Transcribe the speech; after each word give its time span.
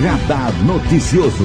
Radar 0.00 0.52
Noticioso. 0.64 1.44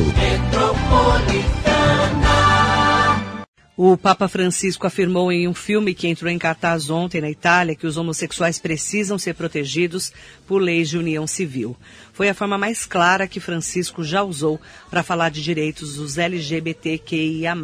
O 3.76 3.98
Papa 3.98 4.28
Francisco 4.28 4.86
afirmou 4.86 5.32
em 5.32 5.48
um 5.48 5.54
filme 5.56 5.96
que 5.96 6.08
entrou 6.08 6.30
em 6.30 6.38
cartaz 6.38 6.88
ontem 6.92 7.20
na 7.20 7.32
Itália 7.32 7.76
que 7.76 7.88
os 7.88 7.98
homossexuais 7.98 8.60
precisam 8.60 9.18
ser 9.18 9.34
protegidos 9.34 10.14
por 10.46 10.62
leis 10.62 10.90
de 10.90 11.00
união 11.00 11.26
civil. 11.26 11.76
Foi 12.14 12.30
a 12.30 12.34
forma 12.36 12.56
mais 12.56 12.86
clara 12.86 13.28
que 13.28 13.40
Francisco 13.40 14.04
já 14.04 14.22
usou 14.22 14.62
para 14.92 15.02
falar 15.02 15.30
de 15.30 15.42
direitos 15.42 15.96
dos 15.96 16.20
LGBTQIA. 16.20 17.56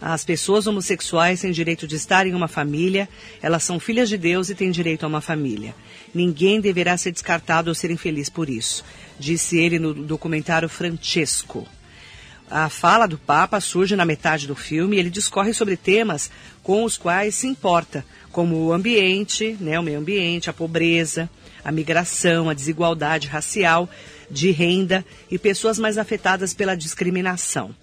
As 0.00 0.24
pessoas 0.24 0.66
homossexuais 0.66 1.40
têm 1.40 1.50
direito 1.52 1.86
de 1.86 1.96
estar 1.96 2.26
em 2.26 2.34
uma 2.34 2.48
família, 2.48 3.08
elas 3.42 3.64
são 3.64 3.80
filhas 3.80 4.08
de 4.08 4.16
Deus 4.16 4.50
e 4.50 4.54
têm 4.54 4.70
direito 4.70 5.04
a 5.04 5.08
uma 5.08 5.20
família. 5.20 5.74
Ninguém 6.14 6.60
deverá 6.60 6.96
ser 6.96 7.12
descartado 7.12 7.70
ou 7.70 7.74
ser 7.74 7.90
infeliz 7.90 8.28
por 8.28 8.48
isso, 8.48 8.84
disse 9.18 9.58
ele 9.58 9.78
no 9.78 9.94
documentário 9.94 10.68
Francesco. 10.68 11.66
A 12.48 12.68
fala 12.68 13.06
do 13.08 13.18
Papa 13.18 13.60
surge 13.60 13.96
na 13.96 14.04
metade 14.04 14.46
do 14.46 14.54
filme 14.54 14.96
e 14.96 15.00
ele 15.00 15.10
discorre 15.10 15.52
sobre 15.52 15.76
temas 15.76 16.30
com 16.62 16.84
os 16.84 16.96
quais 16.96 17.34
se 17.34 17.46
importa, 17.46 18.04
como 18.30 18.56
o 18.56 18.72
ambiente, 18.72 19.56
né, 19.60 19.78
o 19.78 19.82
meio 19.82 19.98
ambiente, 19.98 20.48
a 20.48 20.52
pobreza, 20.52 21.28
a 21.64 21.72
migração, 21.72 22.48
a 22.48 22.54
desigualdade 22.54 23.26
racial, 23.26 23.88
de 24.30 24.52
renda 24.52 25.04
e 25.30 25.38
pessoas 25.38 25.78
mais 25.78 25.98
afetadas 25.98 26.54
pela 26.54 26.76
discriminação. 26.76 27.74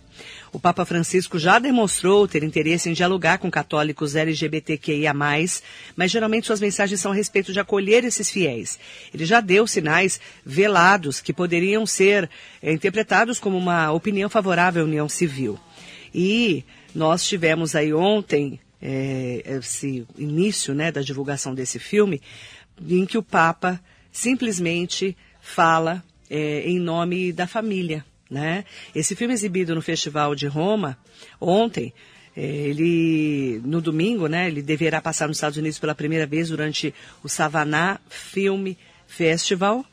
O 0.52 0.60
Papa 0.60 0.86
Francisco 0.86 1.40
já 1.40 1.58
demonstrou 1.58 2.28
ter 2.28 2.44
interesse 2.44 2.90
em 2.90 2.94
dialogar 2.94 3.40
com 3.40 3.50
católicos 3.50 4.16
LGBTQIA, 4.16 5.14
mas 5.14 5.64
geralmente 6.08 6.48
suas 6.48 6.62
mensagens 6.62 7.00
são 7.00 7.12
a 7.12 7.16
respeito 7.16 7.52
de 7.52 7.60
acolher 7.60 8.04
esses 8.04 8.30
fiéis. 8.30 8.80
Ele 9.14 9.26
já 9.26 9.42
deu 9.42 9.66
sinais 9.66 10.20
velados 10.46 11.20
que 11.22 11.34
poderiam 11.34 11.86
ser 11.86 12.30
é, 12.62 12.72
interpretados 12.72 13.40
como 13.40 13.58
uma 13.58 13.92
opinião 13.92 14.30
favorável 14.30 14.84
à 14.84 14.86
união 14.86 15.10
civil. 15.10 15.60
E 16.14 16.64
nós 16.94 17.28
tivemos 17.28 17.76
aí 17.76 17.94
ontem 17.94 18.60
é, 18.82 19.42
esse 19.46 20.06
início 20.18 20.74
né, 20.76 20.92
da 20.92 21.02
divulgação 21.02 21.56
desse 21.56 21.80
filme, 21.80 22.22
em 22.88 23.06
que 23.06 23.18
o 23.18 23.24
Papa 23.24 23.80
simplesmente 24.12 25.18
fala 25.42 26.04
é, 26.30 26.62
em 26.70 26.80
nome 26.80 27.32
da 27.32 27.48
família. 27.48 28.06
Né? 28.34 28.66
Esse 28.96 29.16
filme 29.16 29.32
exibido 29.32 29.76
no 29.76 29.82
Festival 29.82 30.34
de 30.34 30.48
Roma 30.48 30.98
ontem, 31.40 31.94
é, 32.36 32.42
ele 32.42 33.62
no 33.64 33.80
domingo, 33.80 34.26
né? 34.26 34.48
Ele 34.48 34.64
deverá 34.64 35.00
passar 35.00 35.28
nos 35.28 35.38
Estados 35.38 35.56
Unidos 35.56 35.78
pela 35.78 35.94
primeira 35.94 36.26
vez 36.26 36.50
durante 36.50 36.92
o 37.24 37.30
Savannah 37.30 38.02
Film 38.10 38.74
Festival. 39.06 39.86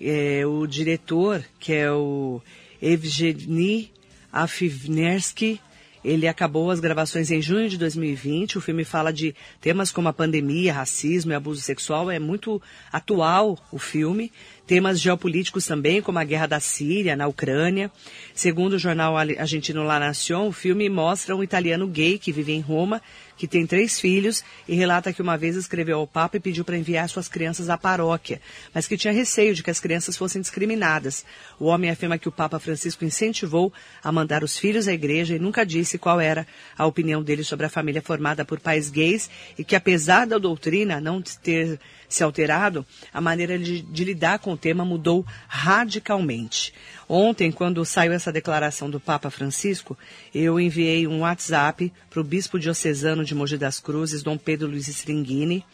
É, 0.00 0.46
o 0.46 0.68
diretor, 0.68 1.44
que 1.58 1.72
é 1.72 1.90
o 1.90 2.40
Evgeny 2.80 3.90
Afivnersky, 4.32 5.60
ele 6.04 6.28
acabou 6.28 6.70
as 6.70 6.80
gravações 6.80 7.30
em 7.30 7.40
junho 7.40 7.68
de 7.68 7.78
2020. 7.78 8.58
O 8.58 8.60
filme 8.60 8.84
fala 8.84 9.10
de 9.10 9.34
temas 9.58 9.90
como 9.90 10.08
a 10.08 10.12
pandemia, 10.12 10.74
racismo 10.74 11.32
e 11.32 11.34
abuso 11.34 11.62
sexual. 11.62 12.10
É 12.10 12.18
muito 12.18 12.60
atual 12.92 13.58
o 13.72 13.78
filme. 13.78 14.30
Temas 14.66 14.98
geopolíticos 14.98 15.66
também, 15.66 16.00
como 16.00 16.18
a 16.18 16.24
guerra 16.24 16.46
da 16.46 16.60
Síria, 16.60 17.14
na 17.14 17.26
Ucrânia. 17.26 17.90
Segundo 18.34 18.74
o 18.74 18.78
jornal 18.78 19.16
argentino 19.16 19.84
La 19.84 19.98
Nación, 19.98 20.48
o 20.48 20.52
filme 20.52 20.88
mostra 20.88 21.36
um 21.36 21.42
italiano 21.42 21.86
gay 21.86 22.18
que 22.18 22.32
vive 22.32 22.52
em 22.52 22.60
Roma 22.60 23.02
que 23.36 23.48
tem 23.48 23.66
três 23.66 24.00
filhos 24.00 24.44
e 24.68 24.74
relata 24.74 25.12
que 25.12 25.22
uma 25.22 25.36
vez 25.36 25.56
escreveu 25.56 25.98
ao 25.98 26.06
Papa 26.06 26.36
e 26.36 26.40
pediu 26.40 26.64
para 26.64 26.76
enviar 26.76 27.08
suas 27.08 27.28
crianças 27.28 27.68
à 27.68 27.76
paróquia, 27.76 28.40
mas 28.72 28.86
que 28.86 28.96
tinha 28.96 29.12
receio 29.12 29.54
de 29.54 29.62
que 29.62 29.70
as 29.70 29.80
crianças 29.80 30.16
fossem 30.16 30.40
discriminadas. 30.40 31.24
O 31.58 31.66
homem 31.66 31.90
afirma 31.90 32.18
que 32.18 32.28
o 32.28 32.32
Papa 32.32 32.58
Francisco 32.58 33.04
incentivou 33.04 33.72
a 34.02 34.12
mandar 34.12 34.44
os 34.44 34.56
filhos 34.56 34.88
à 34.88 34.92
igreja 34.92 35.34
e 35.34 35.38
nunca 35.38 35.64
disse 35.66 35.98
qual 35.98 36.20
era 36.20 36.46
a 36.76 36.86
opinião 36.86 37.22
dele 37.22 37.44
sobre 37.44 37.66
a 37.66 37.70
família 37.70 38.02
formada 38.02 38.44
por 38.44 38.60
pais 38.60 38.90
gays 38.90 39.28
e 39.58 39.64
que, 39.64 39.76
apesar 39.76 40.26
da 40.26 40.38
doutrina 40.38 41.00
não 41.00 41.20
ter 41.20 41.78
se 42.14 42.24
alterado, 42.24 42.86
a 43.12 43.20
maneira 43.20 43.58
de, 43.58 43.82
de 43.82 44.04
lidar 44.04 44.38
com 44.38 44.52
o 44.52 44.56
tema 44.56 44.84
mudou 44.84 45.26
radicalmente. 45.48 46.72
Ontem, 47.08 47.52
quando 47.52 47.84
saiu 47.84 48.12
essa 48.12 48.32
declaração 48.32 48.88
do 48.88 48.98
Papa 48.98 49.30
Francisco, 49.30 49.96
eu 50.34 50.58
enviei 50.58 51.06
um 51.06 51.20
WhatsApp 51.20 51.92
para 52.08 52.20
o 52.20 52.24
bispo 52.24 52.58
diocesano 52.58 53.24
de 53.24 53.34
Mogi 53.34 53.58
das 53.58 53.78
Cruzes, 53.78 54.22
Dom 54.22 54.38
Pedro 54.38 54.68
Luiz 54.68 54.88
Stringini, 54.88 55.64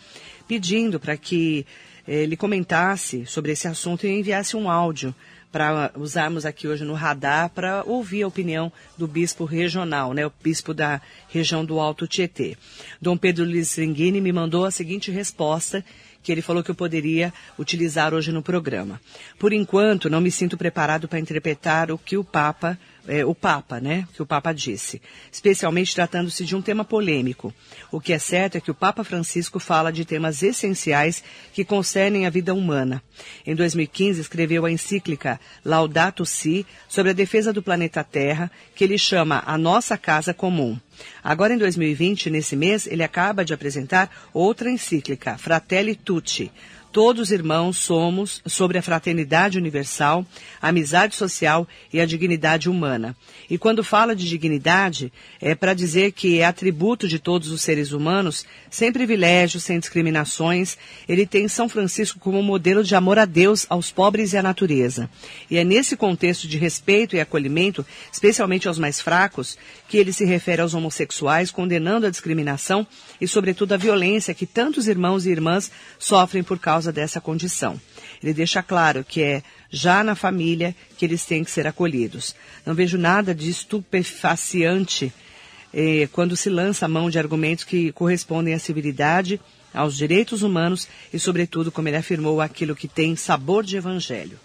pedindo 0.49 0.99
para 0.99 1.17
que 1.17 1.65
eh, 2.07 2.23
ele 2.23 2.37
comentasse 2.37 3.25
sobre 3.27 3.53
esse 3.53 3.69
assunto 3.69 4.07
e 4.07 4.11
enviasse 4.11 4.57
um 4.57 4.69
áudio 4.69 5.15
para 5.53 5.93
usarmos 5.97 6.47
aqui 6.47 6.69
hoje 6.69 6.85
no 6.85 6.95
radar 6.95 7.51
para 7.51 7.83
ouvir 7.85 8.23
a 8.23 8.29
opinião 8.29 8.73
do 8.97 9.07
bispo 9.07 9.45
regional, 9.45 10.15
né, 10.15 10.27
o 10.27 10.33
bispo 10.43 10.73
da 10.73 11.01
região 11.29 11.65
do 11.65 11.81
Alto 11.81 12.07
Tietê. 12.07 12.57
Dom 13.01 13.17
Pedro 13.17 13.45
Luiz 13.45 13.69
Stringini 13.69 14.21
me 14.21 14.33
mandou 14.33 14.65
a 14.65 14.71
seguinte 14.71 15.11
resposta 15.11 15.85
que 16.23 16.31
ele 16.31 16.43
falou 16.43 16.63
que 16.63 16.71
eu 16.71 16.75
poderia 16.75 17.33
utilizar 17.59 18.13
hoje 18.15 18.33
no 18.33 18.43
programa. 18.43 19.01
Por 19.39 19.53
enquanto, 19.53 20.11
não 20.11 20.21
me 20.21 20.31
sinto 20.31 20.57
preparado 20.57 21.09
para 21.09 21.19
interpretar 21.19 21.91
o 21.91 21.99
que 21.99 22.17
o 22.17 22.25
Papa 22.25 22.79
é, 23.07 23.25
o 23.25 23.35
Papa, 23.35 23.81
né, 23.81 24.07
que 24.15 24.23
o 24.23 24.27
Papa 24.27 24.53
disse, 24.53 25.01
especialmente 25.31 25.95
tratando-se 25.95 26.45
de 26.45 26.55
um 26.55 26.63
tema 26.63 26.85
polêmico. 26.85 27.55
O 27.91 28.01
que 28.01 28.13
é 28.13 28.19
certo 28.19 28.57
é 28.57 28.61
que 28.61 28.71
o 28.71 28.75
Papa 28.75 29.05
Francisco 29.05 29.59
fala 29.59 29.93
de 29.93 30.05
temas 30.05 30.43
essenciais 30.43 31.23
que 31.53 31.65
concernem 31.65 32.27
a 32.27 32.31
vida 32.31 32.55
humana. 32.55 33.03
Em 33.47 33.55
2015, 33.55 34.21
escreveu 34.21 34.65
a 34.65 34.71
encíclica 34.71 35.41
Laudato 35.65 36.25
Si 36.25 36.67
sobre 36.89 37.11
a 37.11 37.15
defesa 37.15 37.53
do 37.53 37.63
planeta 37.63 38.05
Terra, 38.05 38.51
que 38.75 38.85
ele 38.85 38.99
chama 38.99 39.43
a 39.47 39.59
nossa 39.59 39.97
casa 39.99 40.33
comum. 40.33 40.79
Agora, 41.23 41.55
em 41.55 41.59
2020, 41.59 42.31
nesse 42.31 42.57
mês, 42.57 42.87
ele 42.87 43.03
acaba 43.03 43.45
de 43.45 43.55
apresentar 43.55 44.11
outra 44.33 44.71
encíclica, 44.71 45.39
Fratelli 45.39 45.95
Tutti, 45.95 46.53
Todos 46.93 47.31
irmãos 47.31 47.77
somos 47.77 48.43
sobre 48.45 48.77
a 48.77 48.83
fraternidade 48.83 49.57
universal, 49.57 50.27
a 50.61 50.71
amizade 50.71 51.15
social 51.15 51.67
e 51.93 52.01
a 52.01 52.05
dignidade 52.05 52.69
humana. 52.69 53.15
E 53.49 53.57
quando 53.57 53.85
fala 53.85 54.15
de 54.15 54.29
dignidade, 54.29 55.13
é 55.41 55.55
para 55.55 55.73
dizer 55.73 56.11
que 56.11 56.41
é 56.41 56.45
atributo 56.45 57.07
de 57.07 57.21
todos 57.21 57.53
os 57.53 57.63
seres 57.63 57.93
humanos, 57.93 58.45
sem 58.69 58.93
privilégios, 58.93 59.63
sem 59.63 59.79
discriminações. 59.79 60.77
Ele 61.09 61.25
tem 61.25 61.47
São 61.47 61.69
Francisco 61.69 62.19
como 62.19 62.43
modelo 62.43 62.83
de 62.83 62.97
amor 62.97 63.21
a 63.21 63.25
Deus, 63.25 63.67
aos 63.69 63.93
pobres 63.93 64.33
e 64.33 64.37
à 64.37 64.43
natureza. 64.43 65.09
E 65.49 65.59
é 65.59 65.63
nesse 65.63 65.97
contexto 65.97 66.49
de 66.49 66.59
respeito 66.59 67.15
e 67.15 67.21
acolhimento, 67.21 67.87
especialmente 68.13 68.67
aos 68.67 68.81
mais 68.81 69.01
fracos, 69.01 69.57
que 69.89 69.97
ele 69.97 70.13
se 70.13 70.25
refere 70.25 70.61
aos 70.61 70.75
homossexuais, 70.75 71.53
condenando 71.53 72.07
a 72.07 72.11
discriminação 72.11 72.85
e, 73.21 73.29
sobretudo, 73.29 73.75
a 73.75 73.77
violência 73.77 74.35
que 74.35 74.45
tantos 74.45 74.89
irmãos 74.89 75.25
e 75.25 75.31
irmãs 75.31 75.71
sofrem 75.97 76.43
por 76.43 76.59
causa 76.59 76.80
causa 76.81 76.91
dessa 76.91 77.21
condição. 77.21 77.79
Ele 78.23 78.33
deixa 78.33 78.63
claro 78.63 79.05
que 79.05 79.23
é 79.23 79.43
já 79.71 80.03
na 80.03 80.15
família 80.15 80.75
que 80.97 81.05
eles 81.05 81.27
têm 81.27 81.45
que 81.45 81.51
ser 81.51 81.67
acolhidos. 81.67 82.35
Não 82.65 82.75
vejo 82.75 82.97
nada 82.97 83.35
de 83.35 83.51
estupefaciante 83.51 85.13
eh, 85.75 86.09
quando 86.11 86.35
se 86.37 86.49
lança 86.49 86.87
a 86.87 86.89
mão 86.89 87.11
de 87.11 87.19
argumentos 87.19 87.65
que 87.65 87.93
correspondem 87.93 88.55
à 88.55 88.59
civilidade, 88.59 89.39
aos 89.75 89.95
direitos 89.95 90.43
humanos 90.43 90.89
e, 91.13 91.19
sobretudo, 91.19 91.71
como 91.71 91.87
ele 91.87 91.99
afirmou, 91.99 92.41
aquilo 92.41 92.75
que 92.75 92.89
tem 92.89 93.15
sabor 93.15 93.63
de 93.63 93.77
evangelho. 93.77 94.39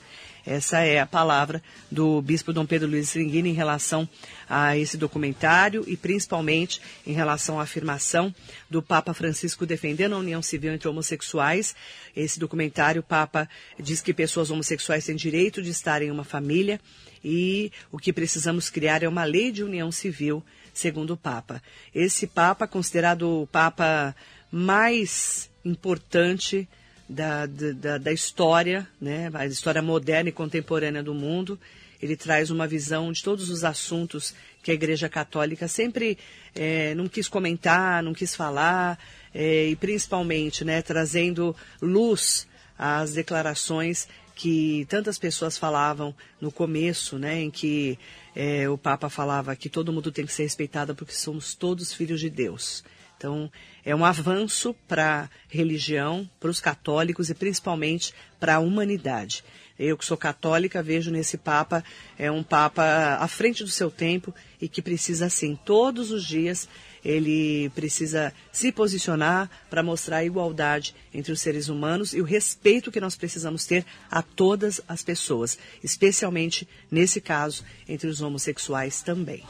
Essa 0.46 0.82
é 0.82 1.00
a 1.00 1.08
palavra 1.08 1.62
do 1.90 2.22
bispo 2.22 2.54
Dom 2.54 2.68
Pedro 2.68 2.88
Luiz 2.88 3.08
Stringini 3.08 3.50
em 3.50 3.54
relação 3.54 4.08
a 4.48 4.78
esse 4.78 4.96
documentário 4.96 5.84
e 5.88 5.98
principalmente 5.98 6.80
em 7.08 7.14
relação 7.14 7.60
à 7.60 7.64
afirmação 7.64 8.34
do 8.70 8.80
Papa 8.80 9.12
Francisco 9.12 9.66
defendendo 9.66 10.14
a 10.14 10.20
união 10.20 10.44
civil 10.44 10.72
entre 10.72 10.88
homossexuais. 10.88 11.76
Esse 12.16 12.40
documentário, 12.40 13.00
o 13.00 13.04
Papa 13.04 13.50
diz 13.80 14.02
que 14.02 14.14
pessoas 14.14 14.52
homossexuais 14.52 15.06
têm 15.06 15.16
direito 15.16 15.64
de 15.64 15.72
estar 15.72 16.04
em 16.04 16.12
uma 16.12 16.24
família 16.24 16.80
e 17.24 17.72
o 17.92 17.98
que 17.98 18.14
precisamos 18.14 18.70
criar 18.70 19.02
é 19.02 19.08
uma 19.08 19.24
lei 19.24 19.52
de 19.52 19.64
união 19.64 19.92
civil, 19.92 20.44
segundo 20.72 21.14
o 21.14 21.18
Papa. 21.18 21.60
Esse 21.94 22.28
Papa, 22.28 22.68
considerado 22.68 23.42
o 23.42 23.48
Papa 23.48 24.16
mais 24.52 25.50
importante 25.66 26.70
da, 27.08 27.46
da, 27.46 27.98
da 27.98 28.12
história, 28.12 28.88
né, 29.00 29.30
a 29.34 29.46
história 29.46 29.82
moderna 29.82 30.30
e 30.30 30.34
contemporânea 30.34 31.04
do 31.04 31.14
mundo. 31.14 31.60
Ele 32.02 32.16
traz 32.16 32.52
uma 32.52 32.68
visão 32.68 33.12
de 33.12 33.24
todos 33.24 33.50
os 33.50 33.64
assuntos 33.64 34.34
que 34.62 34.72
a 34.72 34.74
Igreja 34.74 35.08
Católica 35.08 35.68
sempre 35.68 36.18
é, 36.54 36.94
não 36.96 37.08
quis 37.08 37.28
comentar, 37.28 38.04
não 38.04 38.14
quis 38.14 38.36
falar, 38.36 39.00
é, 39.34 39.68
e 39.68 39.76
principalmente 39.76 40.66
né, 40.66 40.82
trazendo 40.82 41.56
luz 41.82 42.48
às 42.78 43.14
declarações 43.14 44.08
que 44.36 44.86
tantas 44.90 45.18
pessoas 45.18 45.58
falavam 45.58 46.14
no 46.42 46.52
começo, 46.52 47.18
né, 47.18 47.42
em 47.42 47.50
que 47.50 47.98
é, 48.36 48.68
o 48.68 48.78
Papa 48.78 49.10
falava 49.10 49.56
que 49.56 49.70
todo 49.70 49.94
mundo 49.94 50.12
tem 50.12 50.26
que 50.26 50.34
ser 50.34 50.44
respeitado 50.44 50.94
porque 50.94 51.14
somos 51.14 51.56
todos 51.56 51.94
filhos 51.94 52.20
de 52.20 52.30
Deus. 52.30 52.84
Então, 53.18 53.52
é 53.84 53.96
um 53.96 54.06
avanço 54.06 54.76
para 54.88 55.22
a 55.22 55.30
religião, 55.48 56.30
para 56.40 56.50
os 56.50 56.60
católicos 56.60 57.30
e 57.30 57.34
principalmente 57.34 58.14
para 58.40 58.56
a 58.56 58.60
humanidade. 58.60 59.44
Eu 59.78 59.98
que 59.98 60.06
sou 60.06 60.16
católica 60.16 60.82
vejo 60.82 61.12
nesse 61.12 61.38
Papa 61.38 61.84
é 62.18 62.32
um 62.32 62.42
Papa 62.42 63.18
à 63.20 63.28
frente 63.28 63.64
do 63.64 63.70
seu 63.70 63.92
tempo 63.92 64.34
e 64.62 64.70
que 64.70 64.82
precisa 64.82 65.26
assim 65.26 65.58
todos 65.66 66.12
os 66.12 66.24
dias 66.24 66.68
ele 67.06 67.70
precisa 67.70 68.34
se 68.52 68.72
posicionar 68.72 69.50
para 69.70 69.84
mostrar 69.84 70.18
a 70.18 70.26
igualdade 70.26 70.96
entre 71.14 71.32
os 71.32 71.40
seres 71.40 71.70
humanos 71.70 72.14
e 72.14 72.20
o 72.20 72.24
respeito 72.24 72.92
que 72.92 73.00
nós 73.00 73.16
precisamos 73.16 73.66
ter 73.66 73.86
a 74.10 74.24
todas 74.24 74.82
as 74.88 75.04
pessoas, 75.04 75.58
especialmente 75.84 76.68
nesse 76.90 77.22
caso 77.22 77.64
entre 77.88 78.08
os 78.08 78.22
homossexuais 78.22 79.04
também. 79.04 79.44